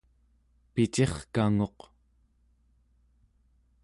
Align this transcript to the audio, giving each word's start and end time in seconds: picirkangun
picirkangun 0.73 1.79